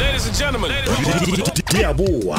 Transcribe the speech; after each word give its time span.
Ladies 0.00 0.26
and 0.26 0.36
gentlemen. 0.36 0.70
Diabua. 1.72 2.36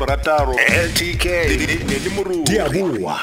Borataro. 0.00 0.56
LTK. 0.88 1.24
Nedimuru. 1.88 2.44
Diabua. 2.48 3.16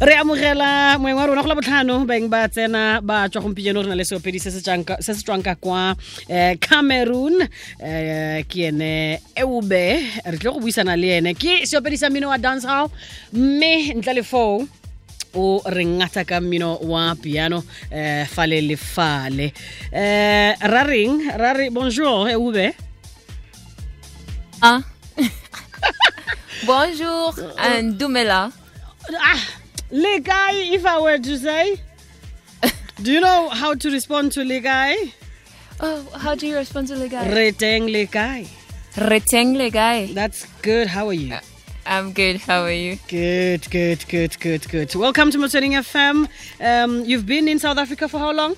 re 0.00 0.14
amogela 0.14 0.94
moeng 1.02 1.16
wa 1.18 1.26
rona 1.26 1.42
go 1.42 1.48
la 1.50 1.54
botlhano 1.58 2.06
beng 2.06 2.28
ba 2.30 2.46
tsena 2.46 3.00
ba 3.02 3.26
tswa 3.28 3.42
gompieno 3.42 3.82
re 3.82 3.88
na 3.90 3.96
le 3.98 4.04
seopedi 4.06 4.38
se 4.38 4.50
se 4.54 4.60
tswang 4.62 4.84
ka- 4.86 5.00
se 5.02 5.10
se 5.14 5.22
tswang 5.26 5.42
kwa 5.58 5.96
um 6.30 6.54
cameroon 6.62 7.34
um 7.42 8.38
ke 8.46 8.68
ene 8.70 9.18
eube 9.34 9.98
re 10.22 10.36
tle 10.38 10.52
go 10.54 10.60
buisana 10.62 10.94
le 10.94 11.18
ene 11.18 11.34
ke 11.34 11.66
seopedi 11.66 11.98
sa 11.98 12.10
mmino 12.14 12.28
wa 12.30 12.38
dance 12.38 12.62
hall 12.62 12.86
mme 13.34 13.98
ntle 13.98 14.12
le 14.14 14.22
foo 14.22 14.62
o 15.34 15.60
re 15.66 15.84
ngata 15.84 16.24
ka 16.26 16.40
mmino 16.40 16.78
wa 16.82 17.14
piano 17.14 17.58
um 17.92 18.24
fale 18.26 18.60
le 18.62 18.76
fale 18.76 19.52
um 19.92 20.70
ra 20.72 20.82
reng 20.84 21.28
ra 21.38 21.52
re 21.52 21.68
bonjour 21.70 22.28
Ewube 22.28 22.72
Ah. 24.62 24.82
Bonjour 26.66 27.32
and 27.58 27.94
Dumela. 27.98 28.52
ah 29.14 29.40
le 29.90 30.20
kae 30.20 30.74
if 30.74 30.84
i 30.84 30.98
were 31.00 31.16
to 31.18 31.38
say 31.38 31.80
do 33.02 33.12
you 33.12 33.20
know 33.20 33.48
how 33.48 33.72
to 33.74 33.88
respond 33.90 34.32
to 34.32 34.42
le 34.44 34.60
kae 34.60 35.12
Oh, 35.80 36.02
how 36.18 36.34
do 36.34 36.44
you 36.48 36.56
respond 36.56 36.88
to 36.88 36.96
le 36.96 37.06
guy? 37.08 37.22
re 37.30 37.52
teng 37.52 37.86
le 37.88 38.06
kae 38.06 38.46
Reteng 38.98 39.54
le 39.56 39.70
guy. 39.70 40.10
That's 40.12 40.44
good. 40.60 40.88
How 40.88 41.06
are 41.06 41.12
you? 41.14 41.38
I'm 41.88 42.12
good. 42.12 42.36
How 42.36 42.64
are 42.64 42.70
you? 42.70 42.98
Good, 43.08 43.70
good, 43.70 44.06
good, 44.08 44.38
good, 44.38 44.68
good. 44.68 44.94
Welcome 44.94 45.30
to 45.30 45.38
Motsweding 45.38 45.72
FM. 45.72 46.28
Um, 46.60 47.04
you've 47.06 47.24
been 47.24 47.48
in 47.48 47.58
South 47.58 47.78
Africa 47.78 48.10
for 48.10 48.18
how 48.18 48.32
long? 48.32 48.56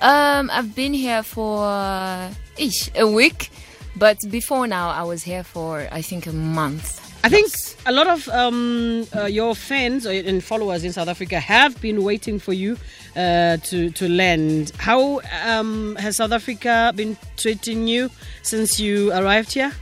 Um, 0.00 0.50
I've 0.52 0.74
been 0.74 0.92
here 0.92 1.22
for 1.22 1.64
uh, 1.64 2.34
ish 2.56 2.90
a 2.96 3.06
week, 3.06 3.50
but 3.94 4.18
before 4.28 4.66
now 4.66 4.90
I 4.90 5.04
was 5.04 5.22
here 5.22 5.44
for 5.44 5.86
I 5.92 6.02
think 6.02 6.26
a 6.26 6.32
month. 6.32 6.98
I 7.22 7.28
think 7.28 7.52
a 7.86 7.92
lot 7.92 8.08
of 8.08 8.28
um, 8.28 9.06
uh, 9.14 9.26
your 9.26 9.54
fans 9.54 10.04
and 10.04 10.42
followers 10.42 10.82
in 10.82 10.92
South 10.92 11.08
Africa 11.08 11.38
have 11.38 11.80
been 11.80 12.02
waiting 12.02 12.40
for 12.40 12.52
you 12.52 12.76
uh, 13.14 13.58
to 13.58 13.90
to 13.90 14.08
land. 14.08 14.72
How 14.78 15.20
um, 15.46 15.94
has 15.94 16.16
South 16.16 16.32
Africa 16.32 16.92
been 16.96 17.16
treating 17.36 17.86
you 17.86 18.10
since 18.42 18.80
you 18.80 19.12
arrived 19.12 19.52
here? 19.52 19.72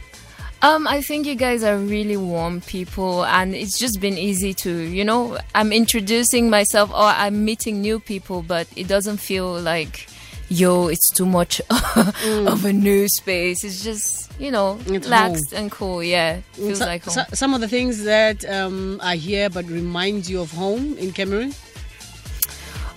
Um, 0.67 0.89
I 0.89 1.00
think 1.00 1.27
you 1.27 1.36
guys 1.36 1.62
are 1.62 1.77
really 1.78 2.17
warm 2.17 2.61
people, 2.61 3.25
and 3.25 3.55
it's 3.55 3.78
just 3.78 4.00
been 4.00 4.19
easy 4.19 4.53
to, 4.55 4.70
you 4.98 5.05
know, 5.05 5.39
I'm 5.55 5.70
introducing 5.73 6.50
myself 6.50 6.91
or 6.91 7.05
I'm 7.25 7.45
meeting 7.45 7.81
new 7.81 8.00
people, 8.00 8.42
but 8.42 8.67
it 8.75 8.89
doesn't 8.89 9.19
feel 9.19 9.61
like, 9.61 10.08
yo, 10.48 10.89
it's 10.89 11.08
too 11.14 11.27
much 11.27 11.61
of 11.70 12.64
a 12.64 12.73
new 12.73 13.06
space. 13.08 13.62
It's 13.62 13.84
just, 13.84 14.33
you 14.41 14.50
know, 14.50 14.77
It's 14.86 15.06
relaxed 15.06 15.53
and 15.53 15.70
cool. 15.70 16.03
Yeah, 16.03 16.41
feels 16.55 16.80
So- 16.80 16.86
like 16.86 17.05
home. 17.05 17.14
so- 17.14 17.25
some 17.34 17.55
of 17.55 17.61
the 17.61 17.69
things 17.69 18.03
that 18.03 18.45
um, 18.51 19.01
are 19.05 19.14
here 19.14 19.48
but 19.48 19.67
remind 19.67 20.28
you 20.28 20.41
of 20.41 20.51
home 20.51 20.98
in 20.98 21.12
Cameroon. 21.12 21.55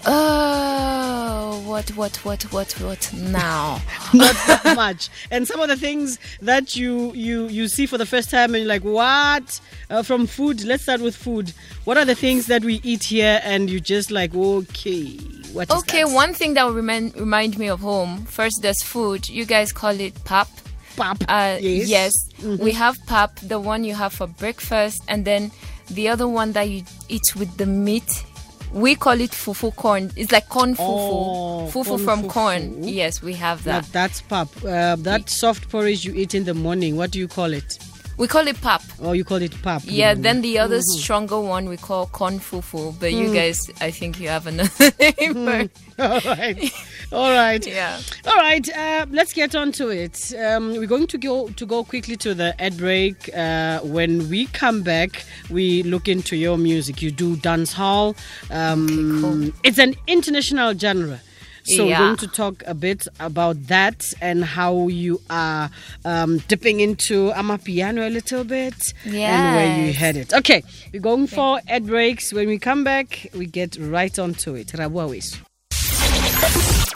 Oh, 0.06 1.62
what, 1.66 1.90
what, 1.96 2.16
what, 2.18 2.44
what, 2.54 2.72
what 2.74 3.14
now? 3.14 3.82
not 4.14 4.36
that 4.48 4.74
much. 4.76 5.10
And 5.30 5.48
some 5.48 5.60
of 5.60 5.68
the 5.68 5.76
things 5.76 6.20
that 6.42 6.76
you 6.76 7.14
you 7.14 7.48
you 7.48 7.68
see 7.68 7.86
for 7.86 7.98
the 7.98 8.06
first 8.06 8.30
time, 8.30 8.56
and 8.56 8.64
you're 8.64 8.68
like, 8.68 8.84
what? 8.84 9.60
Uh, 9.90 10.04
from 10.04 10.26
food, 10.26 10.64
let's 10.64 10.84
start 10.84 11.02
with 11.02 11.16
food. 11.16 11.54
What 11.84 11.98
are 11.98 12.06
the 12.06 12.16
things 12.16 12.48
that 12.48 12.64
we 12.64 12.80
eat 12.84 13.04
here, 13.04 13.42
and 13.44 13.70
you 13.70 13.80
just 13.80 14.10
like, 14.12 14.34
okay, 14.34 15.18
what 15.54 15.70
is 15.70 15.78
okay, 15.80 16.06
one 16.06 16.34
thing 16.34 16.54
that 16.54 16.66
will 16.66 16.74
remind 16.74 17.16
remind 17.16 17.58
me 17.58 17.68
of 17.68 17.82
home. 17.82 18.26
First, 18.26 18.62
there's 18.62 18.82
food. 18.82 19.28
You 19.28 19.46
guys 19.46 19.74
call 19.74 20.00
it 20.00 20.24
pap. 20.24 20.48
Pap. 20.96 21.22
Uh, 21.28 21.58
yes. 21.60 21.90
yes, 21.90 22.14
we 22.60 22.72
have 22.72 22.98
pap, 23.06 23.36
the 23.40 23.60
one 23.60 23.84
you 23.84 23.96
have 23.96 24.14
for 24.14 24.28
breakfast, 24.28 25.02
and 25.08 25.26
then 25.26 25.52
the 25.90 26.08
other 26.08 26.28
one 26.28 26.52
that 26.54 26.70
you 26.70 26.84
eat 27.10 27.36
with 27.36 27.58
the 27.58 27.66
meat. 27.66 28.26
We 28.72 28.96
call 28.96 29.20
it 29.20 29.32
fufu 29.32 29.76
corn. 29.76 30.12
It's 30.16 30.32
like 30.32 30.48
corn 30.48 30.76
fufu. 30.76 30.80
Oh, 30.80 31.70
fufu 31.74 31.86
corn 31.86 32.04
from 32.04 32.24
fufu. 32.24 32.30
corn. 32.30 32.84
Yes, 32.84 33.22
we 33.22 33.34
have 33.34 33.66
Now, 33.66 33.82
that. 33.82 33.92
that's 33.92 34.22
pap. 34.22 34.48
Uh, 34.64 34.96
that 34.98 35.30
soft 35.30 35.70
porridge 35.70 36.06
you 36.06 36.14
eat 36.14 36.36
in 36.36 36.44
the 36.44 36.54
morning. 36.54 36.96
What 36.96 37.12
do 37.12 37.20
you 37.20 37.28
call 37.28 37.52
it? 37.54 37.80
We 38.20 38.28
call 38.28 38.48
it 38.48 38.60
pap. 38.62 38.84
Or 39.02 39.16
you 39.16 39.24
call 39.24 39.42
it 39.42 39.60
pap? 39.64 39.82
Yeah, 39.86 40.14
then 40.14 40.42
the 40.42 40.60
other 40.60 40.80
Mm-hmm. 40.80 41.00
stronger 41.00 41.40
one 41.40 41.70
we 41.70 41.78
call 41.78 42.06
corn 42.08 42.38
fufu. 42.40 42.94
But 43.00 43.12
Mm. 43.14 43.18
you 43.20 43.34
guys, 43.34 43.72
I 43.80 43.92
think 43.92 44.20
you 44.20 44.28
have 44.28 44.46
another 44.46 44.92
name 45.00 45.34
for 45.46 45.56
it. 45.62 45.72
All 46.00 46.20
right. 46.36 46.72
All 47.14 47.32
right. 47.32 47.66
Yeah. 47.80 47.98
All 48.28 48.36
right. 48.36 48.68
Uh, 48.78 49.06
let's 49.10 49.32
get 49.34 49.56
on 49.56 49.72
to 49.74 49.88
it. 49.90 50.34
Um, 50.38 50.72
we're 50.76 50.86
going 50.96 51.08
to 51.08 51.18
go 51.18 51.48
to 51.50 51.66
go 51.66 51.84
quickly 51.86 52.18
to 52.18 52.34
the 52.34 52.54
ad 52.62 52.78
break. 52.78 53.30
Uh, 53.36 53.80
when 53.80 54.30
we 54.30 54.48
come 54.48 54.84
back, 54.84 55.24
we 55.50 55.84
look 55.84 56.08
into 56.10 56.36
your 56.36 56.58
music. 56.58 57.02
You 57.02 57.12
do 57.12 57.38
dance 57.38 57.72
hall. 57.74 58.16
Um, 58.52 59.22
cool. 59.22 59.52
It's 59.64 59.78
an 59.80 59.96
international 60.08 60.74
genre. 60.78 61.22
So 61.70 61.86
we're 61.86 61.98
going 61.98 62.18
to 62.18 62.28
talk 62.28 62.64
a 62.66 62.74
bit 62.74 63.08
about 63.20 63.68
that 63.68 64.14
and 64.22 64.44
how 64.44 64.88
you 64.88 65.22
are 65.30 65.70
um, 66.04 66.40
dipping 66.48 66.80
into 66.80 67.32
amapiano 67.32 68.08
a 68.08 68.10
little 68.10 68.44
bit 68.44 68.94
and 69.06 69.14
where 69.56 69.78
you 69.78 69.86
Yes. 69.88 69.96
headed. 69.96 70.34
Okay, 70.34 70.64
we're 70.94 71.02
going 71.02 71.28
for 71.28 71.60
ad 71.68 71.86
breaks. 71.86 72.34
When 72.34 72.48
we 72.48 72.58
come 72.60 72.84
back, 72.84 73.28
we 73.36 73.46
get 73.46 73.78
right 73.80 74.18
onto 74.20 74.56
it. 74.56 74.68
Rabua 74.74 75.08
weso. 75.10 75.38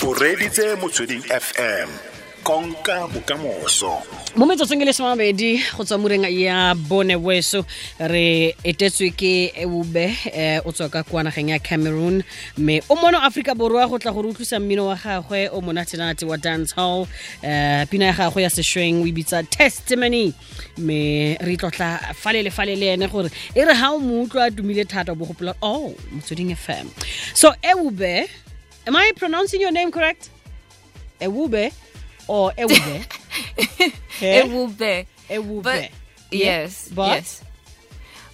O 0.04 0.14
reditse 0.16 0.76
Motsweding 0.82 1.22
FM. 1.30 2.13
Konka 2.44 3.08
bokamoso. 3.08 4.04
mo 4.36 4.46
metsotsong 4.46 4.82
e 4.82 4.86
le 4.86 4.92
somabedi 4.92 5.62
go 5.78 5.84
tswa 5.84 5.98
mureng 5.98 6.28
ya 6.28 6.76
bone 6.76 7.16
weso. 7.16 7.64
Re 8.00 8.54
etetswe 8.66 9.16
ke 9.16 9.54
eube 9.56 10.12
um 10.28 10.68
o 10.68 10.72
tswa 10.76 10.90
ka 10.92 11.04
kwanageng 11.04 11.56
ya 11.56 11.60
cameroon. 11.60 12.24
Mme 12.58 12.82
o 12.90 12.96
mono 12.96 13.20
aforika 13.24 13.56
borwa 13.56 13.88
go 13.88 13.98
tla 13.98 14.12
gore 14.12 14.28
utlwisa 14.28 14.60
mmino 14.60 14.88
wa 14.88 14.96
gagwe 14.96 15.48
o 15.54 15.62
monatenate 15.62 16.26
wa 16.26 16.36
dance 16.36 16.76
hall 16.76 17.08
um 17.44 17.88
pina 17.88 18.06
ya 18.06 18.14
gagwe 18.14 18.44
ya 18.44 18.50
sešweng 18.50 19.04
o 19.04 19.08
ebitsa 19.08 19.44
testimony. 19.48 20.34
Mme 20.78 21.38
re 21.40 21.56
tlotla 21.56 22.14
fale 22.14 22.44
le 22.44 22.52
le 22.76 22.94
ene 22.94 23.08
gore 23.08 23.32
e 23.56 23.64
re 23.64 23.74
ga 23.74 23.92
o 23.92 24.00
mo 24.00 24.24
utlwa 24.26 24.48
a 24.48 24.52
tumile 24.52 24.84
thata 24.84 25.16
bo 25.16 25.26
gopola 25.26 25.56
o 25.62 25.96
motsweding 26.12 26.52
fm 26.56 26.92
so 27.34 27.54
eube 27.64 28.28
am 28.86 28.96
i 28.96 29.14
pronouncing 29.16 29.62
your 29.62 29.72
name 29.72 29.92
correct? 29.92 30.30
Ewube 31.22 31.72
or 32.28 32.52
ewube 32.52 33.06
It 34.22 34.48
will 34.52 34.68
be. 34.68 35.08
Ewube. 35.30 35.64
But 35.64 35.90
yes, 36.32 36.90
But? 36.94 37.08
yes. 37.16 37.44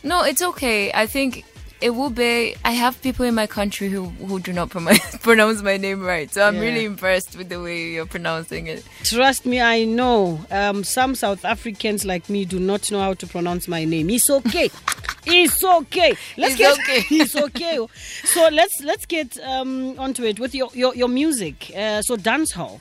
No, 0.04 0.24
it's 0.24 0.42
okay. 0.42 0.92
I 0.94 1.06
think 1.08 1.44
it 1.82 1.92
will 1.92 2.10
be. 2.10 2.56
I 2.66 2.72
have 2.72 3.02
people 3.02 3.26
in 3.26 3.36
my 3.36 3.48
country 3.48 3.90
who 3.90 4.06
who 4.06 4.40
do 4.40 4.52
not 4.54 4.70
pronounce 4.70 5.18
pronounce 5.22 5.62
my 5.62 5.78
name 5.78 6.02
right, 6.06 6.32
so 6.34 6.44
I'm 6.46 6.56
Yeah. 6.56 6.62
really 6.62 6.86
impressed 6.86 7.38
with 7.38 7.50
the 7.50 7.62
way 7.62 7.92
you're 7.94 8.06
pronouncing 8.06 8.68
it. 8.68 8.84
Trust 9.04 9.46
me, 9.46 9.60
I 9.62 9.86
know. 9.86 10.40
Um, 10.52 10.84
some 10.84 11.16
South 11.16 11.44
Africans 11.46 12.06
like 12.06 12.30
me 12.30 12.46
do 12.46 12.60
not 12.60 12.92
know 12.92 13.00
how 13.02 13.14
to 13.14 13.28
pronounce 13.28 13.68
my 13.68 13.86
name. 13.86 14.10
It's 14.10 14.30
okay. 14.30 14.70
it's 15.26 15.64
okay. 15.64 16.16
Let's 16.38 16.54
It's 16.54 16.58
get 16.58 16.80
okay. 16.80 17.04
it's 17.16 17.36
okay. 17.36 17.78
So 18.26 18.48
let's 18.52 18.82
let's 18.84 19.06
get 19.06 19.38
um, 19.44 19.98
onto 20.00 20.24
it 20.24 20.40
with 20.40 20.54
your 20.56 20.70
your, 20.74 20.96
your 20.96 21.10
music. 21.10 21.72
Uh, 21.76 22.02
so 22.02 22.16
dance 22.18 22.52
hall. 22.54 22.80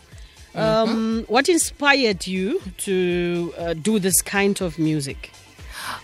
Um, 0.59 1.25
What 1.29 1.49
inspired 1.49 2.27
you 2.27 2.61
to 2.79 3.55
uh, 3.59 3.75
do 3.75 3.99
this 3.99 4.21
kind 4.23 4.61
of 4.61 4.79
music? 4.79 5.31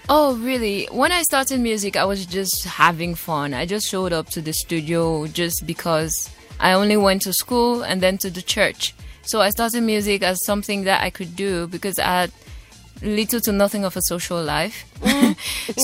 Oh, 0.09 0.37
really? 0.37 0.87
When 0.91 1.13
I 1.13 1.23
started 1.23 1.61
music, 1.61 1.97
I 1.97 2.05
was 2.05 2.25
just 2.27 2.65
having 2.65 3.15
fun. 3.15 3.53
I 3.55 3.67
just 3.67 3.89
showed 3.89 4.13
up 4.13 4.31
to 4.31 4.41
the 4.41 4.53
studio 4.53 5.27
just 5.27 5.67
because 5.67 6.31
I 6.61 6.73
only 6.73 6.97
went 6.97 7.23
to 7.23 7.33
school 7.33 7.83
and 7.83 8.01
then 8.01 8.17
to 8.19 8.31
the 8.31 8.43
church. 8.43 8.95
So 9.23 9.41
I 9.41 9.51
started 9.51 9.83
music 9.83 10.23
as 10.23 10.45
something 10.45 10.85
that 10.85 11.03
I 11.03 11.11
could 11.11 11.35
do 11.37 11.67
because 11.67 11.99
I 11.99 12.05
had 12.05 12.33
little 13.03 13.41
to 13.41 13.53
nothing 13.53 13.85
of 13.85 13.97
a 13.97 14.03
social 14.03 14.43
life. 14.43 14.85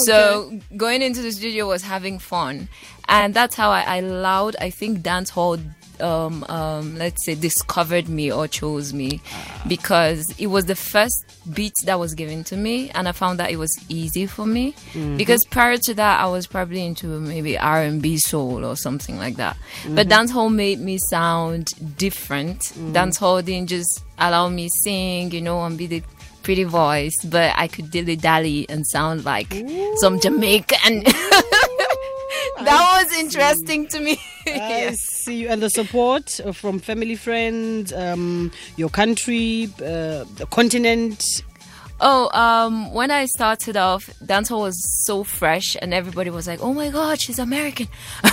So 0.06 0.58
going 0.76 1.02
into 1.02 1.22
the 1.22 1.32
studio 1.32 1.66
was 1.66 1.82
having 1.82 2.18
fun. 2.18 2.68
And 3.08 3.34
that's 3.34 3.56
how 3.56 3.70
I, 3.70 3.80
I 3.82 3.96
allowed, 3.96 4.56
I 4.60 4.70
think, 4.70 5.02
dance 5.02 5.30
hall 5.30 5.58
um, 6.00 6.44
um, 6.48 6.96
let's 6.96 7.24
say, 7.24 7.34
discovered 7.34 8.08
me 8.08 8.32
or 8.32 8.48
chose 8.48 8.92
me 8.92 9.20
because 9.66 10.34
it 10.38 10.48
was 10.48 10.66
the 10.66 10.74
first 10.74 11.24
beat 11.54 11.74
that 11.84 11.98
was 11.98 12.14
given 12.14 12.44
to 12.44 12.56
me, 12.56 12.90
and 12.90 13.08
I 13.08 13.12
found 13.12 13.38
that 13.38 13.50
it 13.50 13.56
was 13.56 13.72
easy 13.88 14.26
for 14.26 14.46
me. 14.46 14.74
Because 15.16 15.44
prior 15.50 15.76
to 15.78 15.94
that, 15.94 16.20
I 16.20 16.26
was 16.26 16.46
probably 16.46 16.84
into 16.84 17.06
maybe 17.20 17.58
R 17.58 17.82
and 17.82 18.00
B 18.02 18.18
soul 18.18 18.64
or 18.64 18.76
something 18.76 19.16
like 19.18 19.36
that. 19.36 19.56
But 19.94 20.08
dancehall 20.08 20.52
made 20.52 20.80
me 20.80 20.98
sound 21.08 21.72
different. 21.96 22.60
Dancehall 22.92 23.44
didn't 23.44 23.68
just 23.68 24.02
allow 24.18 24.48
me 24.48 24.68
sing, 24.84 25.30
you 25.32 25.40
know, 25.40 25.62
and 25.64 25.76
be 25.78 25.86
the 25.86 26.02
pretty 26.42 26.64
voice, 26.64 27.14
but 27.24 27.52
I 27.56 27.68
could 27.68 27.90
dilly 27.90 28.16
dally 28.16 28.66
and 28.68 28.86
sound 28.86 29.24
like 29.24 29.52
some 29.96 30.20
Jamaican. 30.20 31.04
that 32.64 33.02
was 33.04 33.18
interesting 33.18 33.86
to 33.88 34.00
me. 34.00 34.20
I 34.46 34.50
Yeah. 34.50 34.90
see 34.94 35.36
you. 35.42 35.48
And 35.48 35.62
the 35.62 35.70
support 35.70 36.40
uh, 36.44 36.52
from 36.52 36.78
family, 36.78 37.16
friends, 37.16 37.92
um, 37.92 38.50
your 38.76 38.88
country, 38.90 39.68
uh, 39.78 40.24
the 40.36 40.46
continent. 40.50 41.42
Oh, 42.02 42.30
um, 42.32 42.94
when 42.94 43.10
I 43.10 43.26
started 43.26 43.76
off, 43.76 44.08
dancehall 44.24 44.60
was 44.60 45.04
so 45.04 45.22
fresh, 45.22 45.76
and 45.82 45.92
everybody 45.92 46.30
was 46.30 46.46
like, 46.46 46.60
"Oh 46.62 46.72
my 46.72 46.88
God, 46.88 47.20
she's 47.20 47.38
American." 47.38 47.88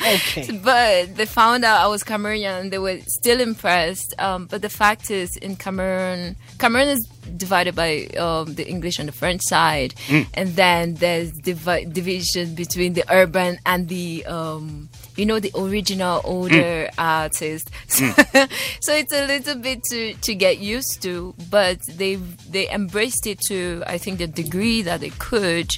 Okay. 0.00 0.58
but 0.62 1.14
they 1.16 1.26
found 1.26 1.64
out 1.64 1.80
I 1.80 1.86
was 1.88 2.02
Cameroonian, 2.02 2.60
and 2.60 2.72
they 2.72 2.78
were 2.78 2.98
still 3.06 3.40
impressed. 3.40 4.14
Um, 4.18 4.46
but 4.46 4.62
the 4.62 4.68
fact 4.68 5.10
is, 5.10 5.36
in 5.36 5.56
Cameroon, 5.56 6.36
Cameroon 6.58 6.88
is 6.88 7.06
divided 7.36 7.74
by 7.74 8.06
um, 8.18 8.54
the 8.54 8.66
English 8.68 8.98
and 8.98 9.08
the 9.08 9.12
French 9.12 9.42
side, 9.42 9.94
and 10.34 10.54
then 10.56 10.94
there's 10.94 11.32
divi- 11.32 11.84
division 11.86 12.54
between 12.54 12.92
the 12.94 13.04
urban 13.10 13.58
and 13.66 13.88
the 13.88 14.24
um, 14.26 14.88
you 15.16 15.26
know 15.26 15.38
the 15.40 15.50
original 15.56 16.20
older 16.24 16.88
artist. 16.98 17.70
so 17.88 18.92
it's 18.94 19.12
a 19.12 19.26
little 19.26 19.56
bit 19.56 19.82
to 19.90 20.14
to 20.14 20.34
get 20.34 20.58
used 20.58 21.02
to, 21.02 21.34
but 21.50 21.78
they 21.96 22.16
they 22.50 22.68
embraced 22.70 23.26
it 23.26 23.40
to 23.48 23.82
I 23.86 23.98
think 23.98 24.18
the 24.18 24.26
degree 24.26 24.82
that 24.82 25.00
they 25.00 25.10
could. 25.10 25.70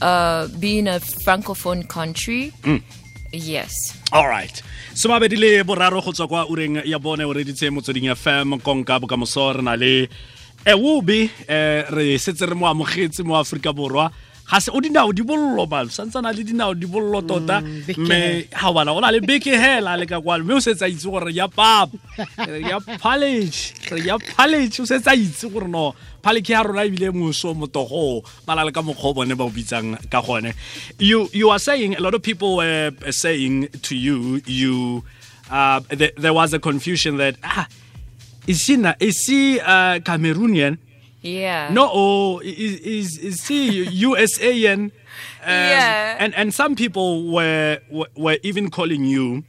Uh, 0.00 0.48
being 0.58 0.88
a 0.88 0.98
francophone 0.98 1.86
country, 1.86 2.52
yes. 3.30 3.70
all 4.12 4.26
right 4.26 4.62
somabedi 4.94 5.36
le 5.36 5.64
boraro 5.64 6.02
go 6.02 6.12
tswa 6.12 6.28
kwa 6.28 6.48
ureng 6.48 6.82
ya 6.84 6.98
bone 6.98 7.24
o 7.24 7.32
reditse 7.32 7.70
motsweding 7.70 8.14
fm 8.14 8.58
konka 8.60 8.98
bokamoso 9.00 9.52
re 9.52 9.62
na 9.62 9.76
le 9.76 10.08
Ewube 10.64 11.30
um 11.48 11.94
re 11.96 12.18
setse 12.18 12.46
re 12.46 12.54
mo 12.54 12.66
amogetse 12.66 13.22
mo 13.24 13.34
aforika 13.36 13.72
borwa. 13.72 14.12
Ga 14.50 14.60
se 14.60 14.70
o 14.70 14.80
dinao 14.80 15.12
di 15.12 15.22
bollo 15.22 15.66
balo 15.66 15.88
santsana 15.88 16.32
le 16.34 16.44
dinao 16.44 16.74
di 16.74 16.86
bollo 16.86 17.22
tota. 17.22 17.62
beke 17.62 17.98
mme 17.98 18.46
ga 18.50 18.72
bana 18.72 18.92
o 18.92 19.00
na 19.00 19.10
le 19.10 19.20
beke 19.20 19.54
hela 19.56 19.96
le 19.96 20.06
ka 20.06 20.20
kwano. 20.20 20.44
Mme 20.44 20.54
o 20.54 20.60
setse 20.60 20.82
a 20.82 20.88
itse 20.88 21.06
gore 21.10 21.32
ya 21.32 21.48
papa. 21.48 21.90
Re 22.38 22.60
ya 22.60 22.78
palage 22.80 23.74
re 23.90 24.02
ya 24.06 24.18
palage 24.18 24.80
o 24.80 24.84
setse 24.84 25.08
a 25.08 25.14
itse 25.16 25.50
gore 25.50 25.68
no 25.68 25.94
paleke 26.22 26.52
ya 26.52 26.62
rona 26.62 26.84
ebile 26.84 27.10
moso 27.10 27.54
motogo. 27.54 28.22
Ba 28.46 28.54
na 28.54 28.64
le 28.64 28.72
ka 28.72 28.82
mokgwa 28.82 29.10
o 29.10 29.14
bone 29.14 29.34
ba 29.34 29.44
o 29.44 29.50
bitsang 29.50 29.98
ka 30.10 30.20
gone. 30.20 30.52
You 30.98 31.28
you 31.32 31.50
are 31.50 31.58
saying 31.58 31.96
a 31.96 32.00
lot 32.00 32.14
of 32.14 32.22
people 32.22 32.56
were 32.56 32.92
saying 33.10 33.68
to 33.82 33.96
you 33.96 34.42
you 34.46 35.02
uh, 35.50 35.80
there, 35.88 36.12
there 36.16 36.34
was 36.34 36.52
a 36.52 36.58
confusion 36.58 37.16
that 37.16 37.36
ah 37.42 37.66
is 38.46 38.60
she 38.60 38.76
na, 38.76 38.94
is 39.00 39.16
she 39.24 39.60
uh, 39.60 39.98
Cameroonian 40.00 40.78
Yeah. 41.22 41.70
no 41.72 41.88
oh 41.92 42.40
is 42.40 42.80
is, 42.80 43.18
is 43.18 43.44
she 43.46 43.86
USAN 43.86 44.80
um, 44.84 44.90
Yeah. 45.46 46.16
and 46.18 46.34
and 46.34 46.52
some 46.54 46.74
people 46.74 47.30
were 47.32 47.78
were, 47.90 48.08
were 48.16 48.38
even 48.42 48.70
calling 48.70 49.04
you 49.04 49.44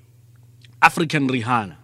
African 0.81 1.27
Rihanna 1.29 1.75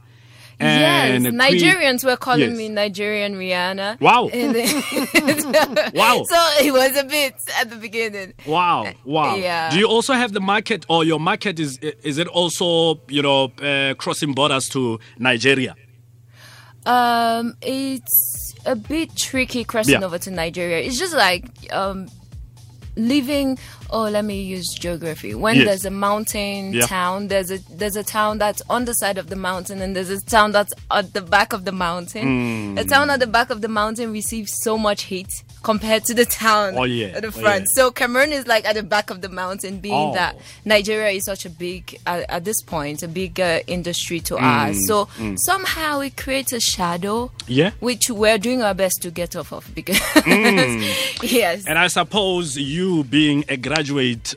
Yes, 0.62 1.16
And 1.16 1.24
Queen- 1.24 1.40
Nigerians 1.40 2.04
were 2.04 2.18
calling 2.18 2.50
Yes. 2.50 2.58
me 2.58 2.68
Nigerian 2.68 3.36
Rihanna. 3.36 3.96
Wow. 4.02 4.28
Wow. 5.94 6.24
So 6.28 6.40
it 6.66 6.74
was 6.74 6.98
a 6.98 7.04
bit 7.06 7.34
at 7.62 7.70
the 7.70 7.78
beginning. 7.78 8.34
Wow, 8.46 8.92
wow. 9.06 9.36
Yeah. 9.38 9.70
Do 9.72 9.78
you 9.80 9.88
also 9.88 10.14
have 10.14 10.34
the 10.34 10.42
market, 10.42 10.86
or 10.90 11.06
your 11.06 11.20
market 11.20 11.60
is 11.60 11.78
is 12.04 12.18
it 12.18 12.28
also 12.28 13.00
you 13.08 13.22
know 13.22 13.52
uh, 13.62 13.94
crossing 13.96 14.34
borders 14.34 14.68
to 14.70 15.00
Nigeria? 15.18 15.76
Um, 16.86 17.56
it's 17.62 18.56
a 18.66 18.76
bit 18.76 19.16
tricky 19.16 19.64
crossing 19.64 20.00
Yeah. 20.02 20.06
over 20.06 20.18
to 20.20 20.32
Nigeria. 20.32 20.80
It's 20.80 20.98
just 21.00 21.14
like 21.14 21.46
um, 21.74 22.08
living. 22.96 23.58
Oh, 23.92 24.04
let 24.04 24.24
me 24.24 24.42
use 24.42 24.68
geography. 24.74 25.34
When 25.34 25.56
Yes. 25.56 25.66
there's 25.66 25.86
a 25.86 25.90
mountain 25.92 26.74
Yeah. 26.74 26.86
town, 26.86 27.28
there's 27.28 27.50
a 27.52 27.58
there's 27.72 27.96
a 27.96 28.04
town 28.04 28.38
that's 28.38 28.62
on 28.70 28.86
the 28.86 28.94
side 28.94 29.18
of 29.18 29.30
the 29.30 29.36
mountain, 29.36 29.82
and 29.82 29.96
there's 29.96 30.10
a 30.10 30.22
town 30.22 30.52
that's 30.52 30.74
at 30.92 31.14
the 31.14 31.22
back 31.22 31.54
of 31.54 31.66
the 31.66 31.72
mountain. 31.72 32.24
Hmm. 32.72 32.76
The 32.76 32.84
town 32.86 33.10
at 33.10 33.20
the 33.20 33.28
back 33.28 33.50
of 33.50 33.62
the 33.62 33.68
mountain 33.68 34.12
receives 34.12 34.54
so 34.62 34.78
much 34.78 35.04
heat 35.04 35.30
compared 35.64 36.06
to 36.06 36.14
the 36.14 36.26
town 36.26 36.76
Oh, 36.78 36.84
yeah. 36.84 37.08
at 37.08 37.22
the 37.24 37.28
Oh, 37.30 37.32
front. 37.32 37.62
yeah. 37.62 37.66
So 37.84 37.92
Cameroon 37.92 38.32
is 38.32 38.48
like 38.48 38.64
at 38.66 38.76
the 38.76 38.84
back 38.84 39.10
of 39.10 39.22
the 39.22 39.30
mountain, 39.30 39.80
being 39.80 39.94
Oh. 39.96 40.14
that 40.14 40.38
Nigeria 40.66 41.10
is 41.12 41.26
such 41.26 41.46
a 41.46 41.50
big 41.50 41.98
at, 42.06 42.30
at 42.30 42.46
this 42.46 42.62
point 42.62 43.02
a 43.04 43.08
big 43.08 43.40
uh, 43.40 43.60
industry 43.68 44.20
to 44.22 44.38
Hmm. 44.38 44.44
us. 44.70 44.86
So 44.88 45.08
somehow 45.36 46.00
it 46.02 46.16
creates 46.16 46.54
a 46.54 46.60
shadow 46.60 47.32
Yeah. 47.48 47.72
which 47.80 48.10
we're 48.10 48.38
doing 48.38 48.62
our 48.62 48.74
best 48.76 49.02
to 49.02 49.10
get 49.12 49.36
off 49.36 49.52
of 49.52 49.66
because 49.74 50.00
yes 51.24 51.66
And 51.66 51.78
I 51.78 51.88
suppose 51.88 52.56
you 52.58 53.04
being 53.04 53.44
a 53.50 53.58
graduate 53.58 53.79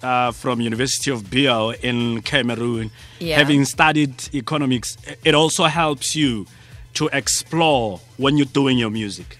uh, 0.02 0.32
from 0.32 0.60
University 0.60 1.10
of 1.10 1.22
Buea 1.24 1.74
in 1.82 2.22
Cameroon, 2.22 2.90
Yeah. 3.18 3.38
having 3.38 3.64
studied 3.64 4.14
economics, 4.34 4.96
it 5.24 5.34
also 5.34 5.64
helps 5.64 6.14
you 6.14 6.46
to 6.94 7.08
explore 7.12 8.00
when 8.18 8.36
you're 8.36 8.46
doing 8.52 8.78
your 8.78 8.90
music. 8.90 9.38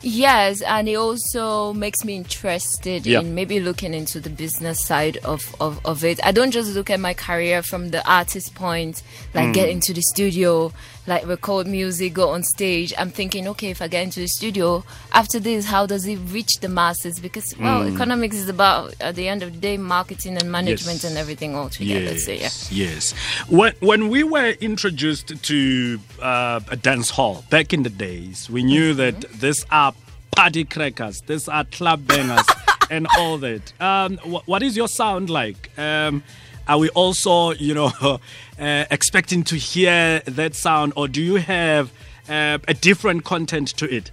yes 0.00 0.62
and 0.62 0.88
it 0.88 0.94
also 0.94 1.72
makes 1.72 2.04
me 2.04 2.14
interested 2.14 3.04
Yeah. 3.04 3.20
in 3.20 3.34
maybe 3.34 3.58
looking 3.58 3.94
into 3.94 4.20
the 4.20 4.30
business 4.30 4.78
side 4.86 5.16
of, 5.24 5.42
of, 5.60 5.80
of 5.84 6.04
it 6.04 6.20
i 6.24 6.30
don't 6.30 6.52
just 6.52 6.72
look 6.76 6.88
at 6.88 7.00
my 7.00 7.14
career 7.14 7.62
from 7.64 7.88
the 7.90 8.00
artist 8.08 8.54
point 8.54 9.02
like 9.34 9.52
get 9.52 9.68
into 9.68 9.92
the 9.92 10.02
studio 10.14 10.72
like 11.08 11.26
record 11.26 11.66
music 11.66 12.12
go 12.12 12.28
on 12.28 12.42
stage 12.42 12.92
i'm 12.98 13.10
thinking 13.10 13.48
okay 13.48 13.70
if 13.70 13.80
i 13.80 13.88
get 13.88 14.02
into 14.04 14.20
the 14.20 14.28
studio 14.28 14.84
after 15.12 15.38
this 15.40 15.64
how 15.64 15.86
does 15.86 16.06
it 16.06 16.16
reach 16.36 16.60
the 16.60 16.68
masses 16.68 17.18
because 17.18 17.56
well 17.58 17.82
economics 17.94 18.36
is 18.36 18.48
about 18.48 18.94
at 19.00 19.14
the 19.16 19.26
end 19.26 19.42
of 19.42 19.50
the 19.54 19.58
day 19.58 19.76
marketing 19.78 20.36
and 20.36 20.52
management 20.52 21.02
Yes. 21.02 21.04
and 21.04 21.16
everything 21.18 21.54
all 21.56 21.70
together 21.70 22.12
Yes, 22.12 22.24
so 22.26 22.32
yeah 22.32 22.50
yes. 22.86 23.14
When 23.48 23.72
when 23.80 24.08
we 24.10 24.22
were 24.22 24.50
introduced 24.60 25.28
to 25.50 25.98
uh, 26.20 26.60
a 26.70 26.76
dance 26.76 27.08
hall 27.10 27.44
back 27.50 27.72
in 27.72 27.82
the 27.82 27.90
days, 27.90 28.50
we 28.50 28.62
knew 28.62 28.92
Mm-hmm. 28.94 29.20
that 29.20 29.32
these 29.40 29.64
are 29.70 29.92
party 30.36 30.64
crackers, 30.64 31.20
these 31.26 31.48
are 31.48 31.64
club 31.64 32.06
bangers, 32.06 32.46
and 32.90 33.06
all 33.18 33.38
that. 33.38 33.72
Um, 33.80 34.18
wh- 34.18 34.46
what 34.48 34.62
is 34.62 34.76
your 34.76 34.88
sound 34.88 35.30
like? 35.30 35.70
Um, 35.78 36.22
are 36.68 36.78
we 36.78 36.90
also, 36.90 37.52
you 37.52 37.74
know, 37.74 37.90
uh, 38.58 38.84
expecting 38.90 39.42
to 39.44 39.56
hear 39.56 40.20
that 40.26 40.54
sound, 40.54 40.92
or 40.96 41.08
do 41.08 41.22
you 41.22 41.36
have 41.36 41.90
uh, 42.28 42.58
a 42.68 42.74
different 42.74 43.24
content 43.24 43.68
to 43.78 43.92
it? 43.92 44.10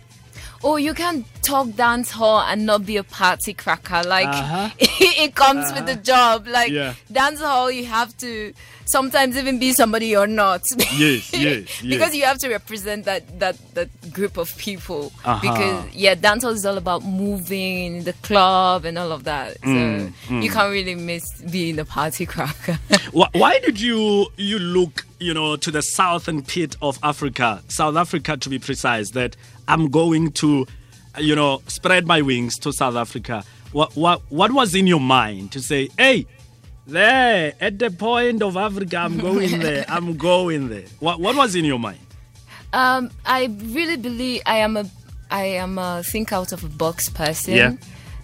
Oh, 0.68 0.78
you 0.78 0.96
can't 0.96 1.24
talk 1.44 1.76
dance 1.76 2.10
hall 2.10 2.42
and 2.42 2.66
not 2.66 2.88
be 2.88 2.98
a 2.98 3.04
party 3.04 3.54
cracker. 3.54 4.02
Like 4.04 4.28
Uh-huh. 4.28 4.70
it 4.80 5.36
comes 5.36 5.72
with 5.74 5.86
the 5.86 5.96
job. 5.96 6.48
Like 6.48 6.72
Yeah. 6.72 6.96
dance 7.12 7.40
hall, 7.40 7.70
you 7.70 7.86
have 7.86 8.18
to 8.18 8.52
sometimes 8.86 9.38
even 9.38 9.60
be 9.60 9.72
somebody 9.74 10.08
you're 10.08 10.26
not. 10.26 10.62
Yes, 10.98 11.32
yes, 11.34 11.34
yes. 11.34 11.68
because 11.84 12.16
you 12.16 12.24
have 12.26 12.40
to 12.40 12.50
represent 12.50 13.06
that 13.06 13.40
that 13.40 13.58
that 13.76 13.90
group 14.12 14.38
of 14.38 14.58
people. 14.58 15.12
Uh-huh. 15.24 15.40
Because 15.40 15.94
yeah, 15.94 16.16
dance 16.16 16.42
hall 16.44 16.54
is 16.54 16.66
all 16.66 16.78
about 16.78 17.04
moving 17.04 18.04
the 18.04 18.14
club 18.28 18.86
and 18.86 18.98
all 18.98 19.12
of 19.12 19.24
that. 19.26 19.54
So 19.64 19.70
Mm, 19.70 20.42
you 20.44 20.50
can't 20.50 20.72
really 20.72 20.96
miss 20.96 21.24
being 21.52 21.78
a 21.78 21.86
party 21.86 22.26
cracker. 22.26 22.80
Why, 23.12 23.28
why 23.34 23.60
did 23.60 23.80
you 23.80 24.28
you 24.36 24.58
look 24.58 25.06
you 25.20 25.34
know 25.34 25.58
to 25.58 25.70
the 25.72 25.82
southern 25.84 26.42
pit 26.42 26.76
of 26.82 26.98
Africa, 27.04 27.62
South 27.68 27.96
Africa 27.98 28.36
to 28.38 28.50
be 28.50 28.58
precise? 28.58 29.12
That 29.12 29.36
I'm 29.68 29.90
going 29.90 30.32
to, 30.34 30.66
you 31.20 31.36
know, 31.36 31.62
spread 31.68 32.06
my 32.08 32.22
wings 32.22 32.58
to 32.60 32.72
South 32.72 32.96
Africa. 32.96 33.44
What 33.72 33.96
what 33.96 34.22
what 34.30 34.52
was 34.52 34.74
in 34.76 34.88
your 34.88 35.00
mind 35.02 35.52
to 35.54 35.62
say, 35.62 35.90
hey, 35.98 36.26
there 36.88 37.54
at 37.60 37.80
the 37.80 37.90
point 37.92 38.42
of 38.42 38.56
Africa, 38.58 38.98
I'm 38.98 39.18
going 39.18 39.60
there, 39.60 39.86
I'm 39.88 40.18
going 40.18 40.70
there. 40.70 40.86
What 41.00 41.20
what 41.20 41.36
was 41.36 41.56
in 41.56 41.66
your 41.66 41.80
mind? 41.80 42.00
Um, 42.74 43.10
I 43.26 43.46
really 43.66 43.98
believe 43.98 44.42
I 44.46 44.58
am 44.58 44.78
a 44.78 44.86
I 45.32 45.44
am 45.46 45.78
a 45.78 46.04
think 46.04 46.32
out 46.32 46.52
of 46.52 46.64
a 46.64 46.70
box 46.70 47.10
person. 47.10 47.56
Yeah. 47.56 47.74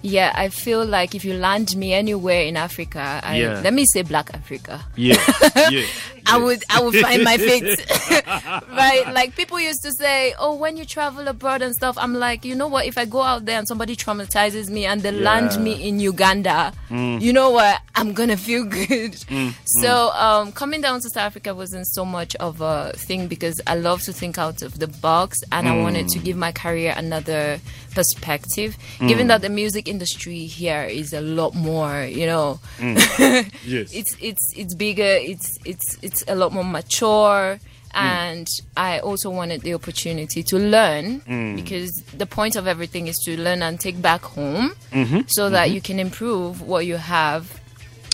Yeah, 0.03 0.31
I 0.33 0.49
feel 0.49 0.83
like 0.83 1.13
if 1.13 1.23
you 1.23 1.35
land 1.35 1.75
me 1.75 1.93
anywhere 1.93 2.41
in 2.41 2.57
Africa, 2.57 3.21
I, 3.23 3.37
Yeah. 3.37 3.61
let 3.63 3.71
me 3.71 3.85
say 3.85 4.01
Black 4.01 4.33
Africa, 4.33 4.83
Yeah, 4.95 5.15
yeah. 5.69 5.85
I 6.31 6.37
would 6.37 6.63
I 6.69 6.81
would 6.81 6.95
find 6.95 7.23
my 7.23 7.37
feet. 7.37 7.63
right? 8.71 9.03
Like 9.13 9.35
people 9.35 9.59
used 9.59 9.81
to 9.83 9.91
say, 9.91 10.33
"Oh, 10.39 10.55
when 10.55 10.77
you 10.77 10.85
travel 10.85 11.27
abroad 11.27 11.61
and 11.61 11.73
stuff," 11.75 11.97
I'm 11.97 12.13
like, 12.15 12.45
you 12.45 12.55
know 12.55 12.67
what? 12.67 12.85
If 12.85 12.97
I 12.97 13.05
go 13.05 13.21
out 13.21 13.45
there 13.45 13.57
and 13.57 13.67
somebody 13.67 13.95
traumatizes 13.95 14.69
me 14.69 14.85
and 14.85 15.01
they 15.01 15.11
land 15.11 15.51
Yeah. 15.51 15.57
Mm. 15.57 15.63
me 15.63 15.73
in 15.89 15.99
Uganda, 15.99 16.73
mm. 16.89 17.21
you 17.21 17.33
know 17.33 17.49
what? 17.51 17.81
I'm 17.95 18.13
gonna 18.13 18.37
feel 18.37 18.63
good. 18.65 19.13
Mm, 19.29 19.49
mm. 19.49 19.53
So 19.81 20.09
um, 20.11 20.51
coming 20.53 20.81
down 20.81 21.01
to 21.01 21.09
South 21.09 21.23
Africa 21.23 21.53
wasn't 21.53 21.87
so 21.87 22.05
much 22.05 22.35
of 22.37 22.61
a 22.61 22.93
thing 22.95 23.27
because 23.27 23.59
I 23.67 23.75
love 23.75 24.01
to 24.03 24.13
think 24.13 24.37
out 24.37 24.61
of 24.61 24.79
the 24.79 24.87
box 24.87 25.39
and 25.51 25.67
I 25.67 25.77
wanted 25.81 26.07
to 26.09 26.19
give 26.19 26.37
my 26.37 26.51
career 26.51 26.93
another 26.95 27.59
perspective. 27.93 28.77
Given 28.99 29.27
that 29.27 29.41
the 29.41 29.49
music 29.49 29.87
industry 29.87 30.45
here 30.45 30.83
is 30.83 31.13
a 31.13 31.21
lot 31.21 31.53
more, 31.55 32.03
you 32.03 32.25
know, 32.25 32.59
Yes. 32.79 33.91
it's 33.93 34.15
it's 34.21 34.53
it's 34.55 34.73
bigger 34.75 35.03
it's 35.03 35.57
it's 35.65 35.97
it's 36.01 36.20
a 36.27 36.35
lot 36.35 36.51
more 36.51 36.63
mature 36.63 37.59
mm. 37.59 37.59
and 37.93 38.47
i 38.77 38.99
also 38.99 39.29
wanted 39.29 39.61
the 39.61 39.73
opportunity 39.73 40.43
to 40.43 40.57
learn 40.57 41.21
mm. 41.21 41.55
because 41.55 41.91
the 42.17 42.25
point 42.25 42.55
of 42.55 42.67
everything 42.67 43.07
is 43.07 43.17
to 43.25 43.39
learn 43.39 43.61
and 43.61 43.79
take 43.79 44.01
back 44.01 44.21
home 44.21 44.71
mm-hmm. 44.91 45.21
so 45.27 45.49
that 45.49 45.65
mm-hmm. 45.65 45.75
you 45.75 45.81
can 45.81 45.99
improve 45.99 46.61
what 46.61 46.85
you 46.85 46.97
have 46.97 47.59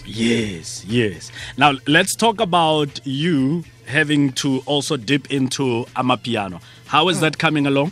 Yes, 0.08 0.86
yes. 0.86 1.32
Now 1.58 1.74
let's 1.86 2.16
talk 2.16 2.40
about 2.40 3.06
you 3.06 3.66
having 3.88 4.32
to 4.34 4.64
also 4.66 4.96
dip 4.96 5.30
into 5.32 5.86
amapiano. 5.96 6.62
How 6.86 7.10
is 7.10 7.18
mm. 7.18 7.22
that 7.22 7.38
coming 7.38 7.68
along? 7.68 7.92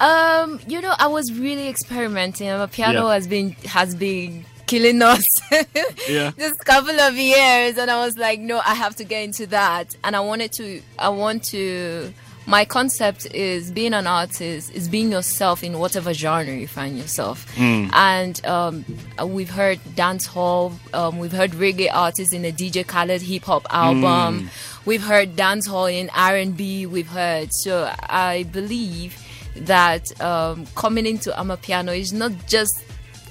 Um, 0.00 0.60
you 0.66 0.80
know, 0.80 0.94
I 0.98 1.06
was 1.06 1.32
really 1.32 1.68
experimenting. 1.68 2.48
Amapiano 2.48 2.92
Yeah. 2.92 3.14
has 3.14 3.26
been 3.26 3.52
has 3.66 3.94
been 3.94 4.44
killing 4.66 5.02
us 5.02 5.24
Yeah. 6.08 6.32
this 6.36 6.54
couple 6.64 6.98
of 7.00 7.14
years, 7.14 7.78
and 7.78 7.90
I 7.90 8.04
was 8.04 8.16
like, 8.18 8.40
no, 8.40 8.58
I 8.58 8.74
have 8.74 8.96
to 8.96 9.04
get 9.04 9.22
into 9.24 9.46
that. 9.48 9.94
And 10.04 10.14
I 10.16 10.20
wanted 10.20 10.52
to. 10.52 10.80
I 10.98 11.08
want 11.10 11.44
to. 11.44 12.12
My 12.44 12.64
concept 12.64 13.32
is 13.32 13.70
being 13.70 13.94
an 13.94 14.08
artist 14.08 14.72
is 14.74 14.88
being 14.88 15.12
yourself 15.12 15.62
in 15.62 15.78
whatever 15.78 16.12
genre 16.12 16.52
you 16.52 16.66
find 16.66 16.98
yourself. 16.98 17.46
And 17.56 18.44
um, 18.44 18.84
we've 19.24 19.48
heard 19.50 19.78
dance 19.94 20.26
hall, 20.26 20.72
um, 20.92 21.20
we've 21.20 21.30
heard 21.30 21.52
reggae 21.52 21.88
artists 21.92 22.34
in 22.34 22.42
the 22.42 22.50
DJ 22.50 22.84
Khaled 22.84 23.22
hip 23.22 23.44
hop 23.44 23.64
album, 23.70 24.50
we've 24.84 25.04
heard 25.04 25.36
dance 25.36 25.68
hall 25.68 25.86
in 25.86 26.10
R 26.16 26.34
and 26.34 26.56
B. 26.56 26.84
We've 26.84 27.06
heard 27.06 27.50
so 27.52 27.88
I 28.00 28.42
believe 28.50 29.16
that 29.54 30.20
um, 30.20 30.66
coming 30.74 31.06
into 31.06 31.30
Amapiano 31.30 31.96
is 31.96 32.12
not 32.12 32.32
just 32.48 32.82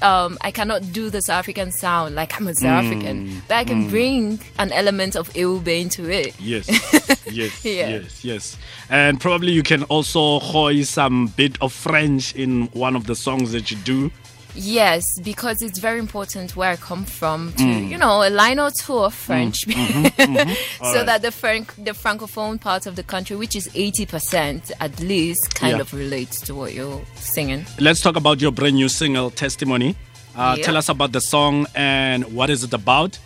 um, 0.01 0.37
I 0.41 0.51
cannot 0.51 0.91
do 0.91 1.09
the 1.09 1.21
South 1.21 1.39
African 1.39 1.71
sound 1.71 2.15
like 2.15 2.39
I'm 2.39 2.47
a 2.47 2.55
South 2.55 2.85
African, 2.85 3.41
but 3.47 3.55
I 3.57 3.63
can 3.63 3.89
bring 3.89 4.39
an 4.59 4.71
element 4.71 5.15
of 5.15 5.29
Ewube 5.33 5.67
into 5.81 6.09
it. 6.09 6.39
Yes, 6.39 6.67
yes, 7.31 7.63
Yeah. 7.65 7.89
yes, 7.89 8.23
yes. 8.25 8.57
And 8.89 9.19
probably 9.19 9.51
you 9.53 9.63
can 9.63 9.83
also 9.83 10.39
hoy 10.39 10.81
some 10.83 11.27
bit 11.37 11.61
of 11.61 11.71
French 11.73 12.35
in 12.35 12.67
one 12.73 12.95
of 12.95 13.05
the 13.07 13.15
songs 13.15 13.51
that 13.51 13.71
you 13.71 13.77
do. 13.77 14.11
Yes, 14.55 15.03
because 15.23 15.61
it's 15.61 15.79
very 15.79 15.99
important 15.99 16.55
where 16.55 16.71
I 16.71 16.75
come 16.75 17.05
from 17.05 17.53
to, 17.53 17.63
mm. 17.63 17.89
you 17.89 17.97
know, 17.97 18.27
a 18.27 18.29
line 18.29 18.59
or 18.59 18.69
two 18.71 18.97
of 18.97 19.13
mm. 19.13 19.17
French, 19.17 19.65
mm-hmm. 19.67 20.05
Mm-hmm. 20.21 20.85
so 20.93 21.03
that 21.03 21.21
the 21.21 21.31
franc 21.31 21.73
the 21.75 21.91
francophone 21.91 22.59
part 22.59 22.85
of 22.85 22.95
the 22.95 23.03
country, 23.03 23.35
which 23.35 23.55
is 23.55 23.69
eighty 23.75 24.05
percent 24.05 24.71
at 24.79 24.99
least, 24.99 25.55
kind 25.55 25.77
Yeah. 25.77 25.81
of 25.81 25.93
relates 25.93 26.41
to 26.41 26.55
what 26.55 26.73
you're 26.73 27.01
singing. 27.15 27.65
Let's 27.79 28.01
talk 28.01 28.15
about 28.15 28.41
your 28.41 28.51
brand 28.51 28.75
new 28.75 28.89
single, 28.89 29.29
Testimony. 29.31 29.95
Uh, 30.35 30.55
Yeah. 30.57 30.63
Tell 30.65 30.77
us 30.77 30.89
about 30.89 31.11
the 31.11 31.21
song 31.21 31.65
and 31.75 32.23
what 32.33 32.49
is 32.49 32.63
it 32.63 32.73
about? 32.73 33.17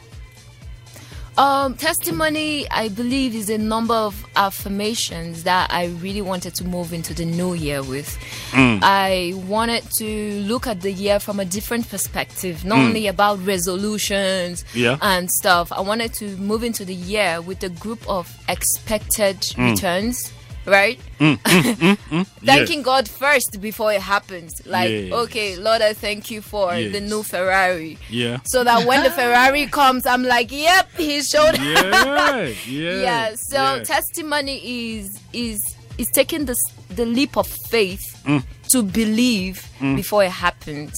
Um, 1.38 1.74
testimony, 1.74 2.66
I 2.72 2.88
believe, 2.88 3.36
is 3.36 3.50
a 3.50 3.58
number 3.58 3.94
of 3.94 4.26
affirmations 4.38 5.44
that 5.44 5.70
I 5.72 5.88
really 6.02 6.22
wanted 6.22 6.56
to 6.56 6.64
move 6.64 6.94
into 6.94 7.14
the 7.14 7.26
new 7.26 7.54
year 7.54 7.84
with. 7.84 8.18
Mm. 8.52 8.80
I 8.82 9.34
wanted 9.46 9.84
to 9.98 10.40
look 10.42 10.66
at 10.66 10.80
the 10.82 10.94
year 10.94 11.20
from 11.20 11.42
a 11.42 11.46
different 11.46 11.90
perspective, 11.90 12.64
not 12.64 12.78
mm. 12.78 12.88
only 12.88 13.08
about 13.08 13.46
resolutions 13.46 14.64
Yeah. 14.74 14.98
and 15.02 15.30
stuff. 15.30 15.74
I 15.74 15.82
wanted 15.82 16.14
to 16.16 16.38
move 16.38 16.64
into 16.64 16.86
the 16.86 16.96
year 16.96 17.42
with 17.42 17.62
a 17.64 17.70
group 17.70 18.08
of 18.08 18.34
expected 18.48 19.38
mm. 19.42 19.72
returns. 19.72 20.32
Right? 20.66 21.00
Mm, 21.20 21.38
mm, 21.38 21.98
mm, 21.98 22.26
Thanking 22.46 22.82
God 22.82 23.08
first 23.08 23.62
before 23.62 23.94
it 23.94 24.02
happens. 24.02 24.66
Like, 24.66 24.90
Yes. 24.90 25.14
okay, 25.14 25.56
Lord, 25.58 25.82
I 25.82 25.94
thank 25.94 26.32
you 26.32 26.42
for 26.42 26.74
the 26.76 27.00
new 27.02 27.22
Ferrari 27.24 27.98
Yeah. 28.10 28.40
so 28.46 28.64
that 28.64 28.86
when 28.88 29.04
the 29.04 29.12
Ferrari 29.20 29.68
comes, 29.68 30.06
I'm 30.08 30.24
like, 30.24 30.52
yep, 30.52 30.90
he 30.98 31.22
showed 31.22 31.56
up. 31.56 31.60
Yeah, 31.60 32.48
yeah. 32.68 33.02
yeah. 33.02 33.36
So 33.36 33.58
yeah. 33.76 33.84
testimony 33.84 34.58
is 34.98 35.20
is 35.34 35.62
is 35.98 36.08
taking 36.12 36.46
the 36.46 36.56
the 36.96 37.06
leap 37.06 37.38
of 37.38 37.48
faith 37.48 38.02
Mm. 38.26 38.44
to 38.70 38.82
believe 38.82 39.64
before 39.96 40.24
it 40.24 40.32
happens. 40.32 40.94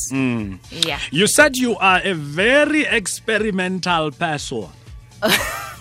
Yeah. 0.72 1.00
You 1.12 1.28
said 1.28 1.58
you 1.58 1.76
are 1.78 2.00
a 2.06 2.14
very 2.14 2.86
experimental 2.86 4.12
person. 4.12 4.68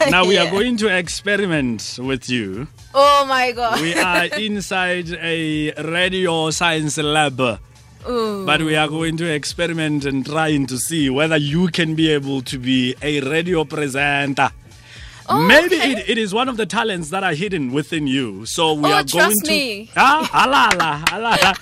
now 0.10 0.25
we 0.26 0.36
are 0.38 0.50
going 0.50 0.76
to 0.78 0.88
experiment 0.96 1.98
with 2.00 2.28
you. 2.28 2.68
Oh 2.94 3.25
my 3.28 3.52
God. 3.52 3.80
We 3.80 3.94
are 3.94 4.25
inside 4.38 5.10
a 5.10 5.72
radio 5.82 6.50
science 6.50 6.98
lab. 6.98 7.36
But 8.06 8.62
we 8.62 8.76
are 8.76 8.86
going 8.88 9.16
to 9.16 9.25
experiment 9.26 10.04
and 10.04 10.25
trying 10.25 10.66
to 10.66 10.78
see 10.78 11.10
whether 11.10 11.36
you 11.36 11.66
can 11.68 11.96
be 11.96 12.08
able 12.10 12.40
to 12.42 12.56
be 12.58 12.94
a 13.02 13.20
radio 13.20 13.64
presenter. 13.64 14.50
Oh, 15.28 15.42
Maybe 15.42 15.75
okay. 15.76 15.90
it, 15.90 16.08
it 16.10 16.18
is 16.18 16.32
one 16.32 16.48
of 16.48 16.56
the 16.56 16.66
talents 16.66 17.10
that 17.10 17.25
are 17.25 17.34
hidden 17.34 17.72
within 17.72 18.06
you. 18.06 18.46
So 18.46 18.75
we 18.75 18.88
Oh, 18.88 18.92
are 18.92 19.02
going 19.02 19.34
to 19.42 19.50
me. 19.50 19.90
Ah, 19.96 20.22
ala, 20.46 21.02
ala, 21.12 21.52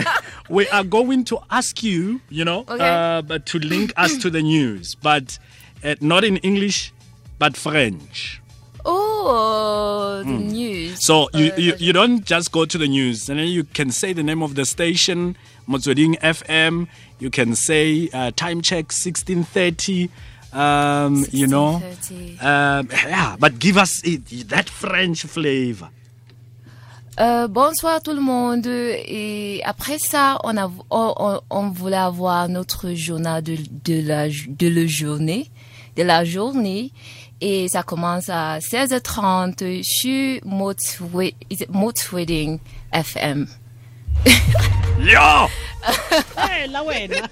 ala. 0.00 0.04
we 0.48 0.66
are 0.70 0.82
going 0.82 1.22
to 1.26 1.38
ask 1.48 1.80
you, 1.84 2.20
you 2.28 2.44
know, 2.44 2.64
Okay. 2.68 2.82
uh, 2.84 3.22
but 3.22 3.46
to 3.46 3.60
link 3.60 3.92
us 3.96 4.16
to 4.18 4.30
the 4.30 4.42
news, 4.42 4.96
but 4.96 5.38
uh, 5.84 5.94
not 6.00 6.24
in 6.24 6.38
English, 6.38 6.92
but 7.44 7.56
French. 7.58 8.40
Oh, 8.86 10.22
the 10.24 10.30
news. 10.32 11.04
So 11.04 11.28
you, 11.34 11.52
Uh, 11.52 11.56
you 11.64 11.72
you 11.78 11.92
don't 11.92 12.24
just 12.24 12.48
go 12.52 12.64
to 12.64 12.78
the 12.78 12.88
news 12.88 13.28
and 13.28 13.38
then 13.38 13.48
you 13.48 13.64
can 13.64 13.90
say 13.90 14.14
the 14.14 14.22
name 14.22 14.42
of 14.42 14.54
the 14.54 14.64
station, 14.64 15.36
Motsweding 15.68 16.14
FM. 16.20 16.86
You 17.20 17.30
can 17.30 17.54
say 17.54 18.08
uh, 18.14 18.30
time 18.36 18.62
check 18.62 18.92
sixteen 18.92 19.44
thirty. 19.44 20.08
Um, 20.54 21.26
you 21.32 21.46
know, 21.48 21.82
16:30. 21.82 22.42
um, 22.44 22.88
yeah, 23.08 23.36
but 23.38 23.58
give 23.58 23.76
us 23.76 24.00
it, 24.04 24.22
that 24.48 24.68
French 24.70 25.24
flavor. 25.26 25.88
Euh, 27.18 27.46
bonsoir 27.48 28.00
tout 28.02 28.12
le 28.14 28.20
monde. 28.22 28.66
Et 28.66 29.60
après 29.64 29.98
ça, 29.98 30.38
on, 30.44 30.56
a, 30.56 30.66
on, 30.90 31.14
on- 31.16 31.40
on 31.50 31.70
voulait 31.70 31.96
avoir 32.12 32.48
notre 32.48 32.92
journal 32.94 33.42
de, 33.42 33.56
de, 33.84 34.00
la, 34.06 34.28
de 34.28 34.68
la 34.68 34.86
journée, 34.86 35.50
de 35.96 36.02
la 36.04 36.24
journée. 36.24 36.92
Et 37.40 37.68
ça 37.68 37.82
commence 37.82 38.28
à 38.30 38.58
16h30 38.60 39.82
sur 39.82 40.40
Motswe- 40.46 41.34
Motsweding 41.68 42.58
FM. 42.92 43.46
Yo! 45.00 45.48
Eh, 46.38 46.66
la 46.68 46.82
wena 46.82 47.16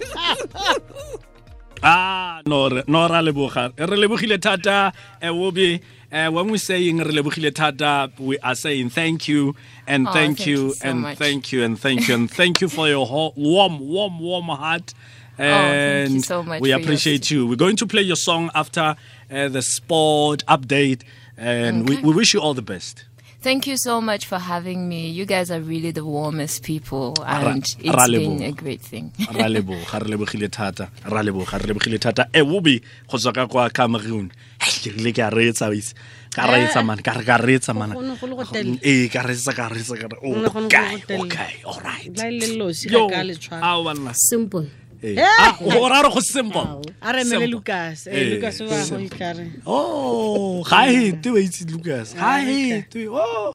Ah, 1.84 2.40
no, 2.46 2.68
re- 2.68 2.84
no 2.86 3.08
ra 3.08 3.20
leboga. 3.22 3.72
Re 3.76 3.96
lebogile 3.96 4.38
thata. 4.38 4.92
Uh, 5.20 5.34
we'll 5.34 5.50
be, 5.50 5.80
uh, 6.12 6.28
when 6.30 6.46
we're 6.48 6.56
saying 6.58 6.98
re 6.98 7.10
lebogile 7.12 7.52
thata, 7.52 8.08
we 8.20 8.38
are 8.38 8.54
saying 8.54 8.90
thank 8.90 9.26
you 9.26 9.56
and 9.88 10.06
Oh, 10.06 10.12
thank, 10.12 10.36
thank 10.38 10.46
you, 10.46 10.66
you 10.66 10.74
so 10.74 10.88
and 10.88 11.00
much. 11.00 11.18
thank 11.18 11.50
you 11.52 11.64
and 11.64 11.76
thank 11.78 12.06
you 12.06 12.14
and 12.14 12.30
thank 12.38 12.60
you 12.60 12.68
for 12.68 12.86
your 12.88 13.04
ho- 13.06 13.32
warm, 13.36 13.80
warm, 13.80 14.20
warm 14.20 14.44
heart. 14.46 14.94
Oh, 14.94 15.42
thank 15.42 16.10
you 16.10 16.14
And 16.14 16.24
so 16.24 16.42
much 16.44 16.60
we 16.60 16.70
for 16.70 16.76
yours 16.76 16.84
appreciate 16.86 17.30
you. 17.32 17.46
We're 17.48 17.56
going 17.56 17.76
to 17.76 17.86
play 17.86 18.02
your 18.02 18.16
song 18.16 18.50
after 18.54 18.94
uh, 19.32 19.48
the 19.48 19.62
sport 19.62 20.44
update, 20.46 21.02
and 21.36 21.88
we, 21.88 21.94
Okay. 21.96 22.04
we 22.06 22.12
wish 22.14 22.34
you 22.34 22.40
all 22.40 22.54
the 22.54 22.62
best. 22.62 23.04
Thank 23.42 23.66
you 23.66 23.76
so 23.76 24.00
much 24.00 24.26
for 24.26 24.38
having 24.38 24.88
me. 24.88 25.08
You 25.10 25.26
guys 25.26 25.50
are 25.50 25.60
really 25.60 25.90
the 25.90 26.04
warmest 26.04 26.62
people, 26.62 27.14
Ra- 27.18 27.50
and 27.50 27.58
it's 27.58 27.76
ra 27.84 28.06
been 28.06 28.40
a 28.40 28.52
great 28.52 28.80
thing. 28.80 29.10
ra 29.34 29.48
leboga 29.48 29.98
re 29.98 30.06
lebogile 30.14 30.48
thata 30.48 30.90
ra 31.10 31.22
leboga 31.22 31.58
re 31.58 31.66
lebogile 31.66 31.98
thata 31.98 32.28
eh, 32.32 32.38
e 32.40 32.44
bobe 32.44 32.80
go 33.10 33.18
tswa 33.18 33.32
ka 33.34 33.46
kwa 33.48 33.68
cameroon 33.70 34.30
Hei, 34.62 34.72
ke 34.82 34.90
rile 34.96 35.10
ke 35.12 35.18
a 35.26 35.30
reetsa 35.34 35.68
wise 35.74 35.90
ka 36.30 36.46
reetsa 36.46 36.78
eh. 36.80 36.84
man 36.86 36.98
ka 37.02 37.12
re 37.18 37.24
ka 37.24 37.36
reetsa 37.42 37.74
mana 37.74 37.94
kgone 37.98 38.14
go 38.20 38.26
le 38.30 38.34
go 38.36 38.44
telle. 38.44 38.78
ee 38.84 39.04
eh, 39.06 39.10
ka 39.10 39.22
reetsa 39.26 39.52
ka 39.58 39.68
reetsa 39.74 39.98
ka 39.98 40.06
re 40.06 40.16
Gone 40.22 40.46
go 40.46 40.60
le 40.60 40.68
go 40.70 40.78
okay 40.78 41.18
okay 41.18 41.52
all 41.66 41.80
right 41.82 42.14
la 42.16 42.30
le 42.30 42.46
losi 42.62 42.92
Yo, 42.94 43.08
ga 43.08 43.16
ka 43.16 43.22
le 43.26 43.34
tshwara 43.34 43.62
ao 43.66 43.82
banna 43.82 44.14
simple 44.14 44.66
Ee. 44.66 44.91
O 44.91 44.91
ra 45.02 46.02
re 46.02 46.08
go 46.14 46.20
simple 46.20 46.80
a 47.00 47.12
re 47.12 47.20
emele 47.22 47.46
lucas. 47.46 48.06
Eh, 48.06 48.34
lucas 48.34 48.60
o 48.60 48.68
ba 48.68 48.84
go 48.88 48.98
ikare. 48.98 49.50
Oh 49.66 50.62
ga 50.62 50.86
e 50.86 50.94
hete 51.10 51.30
wa 51.30 51.40
itse 51.40 51.64
lucas. 51.70 52.14
Ga 52.14 52.40
e 52.40 52.70
hete. 52.70 53.08
oh. 53.08 53.52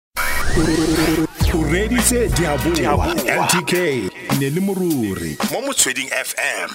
O 1.54 1.64
reditse 1.72 2.28
diaboa 2.36 3.14
ntk 3.16 3.74
ne 4.40 4.50
le 4.50 4.60
moruri. 4.60 5.38
Mo 5.52 5.62
motsweding 5.62 6.10
fm 6.10 6.70